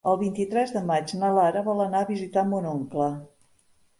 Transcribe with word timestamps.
El 0.09 0.15
vint-i-tres 0.19 0.71
de 0.77 0.81
maig 0.91 1.13
na 1.19 1.29
Lara 1.35 1.61
vol 1.69 1.85
anar 1.85 2.01
a 2.05 2.09
visitar 2.09 2.45
mon 2.55 2.69
oncle. 2.73 3.13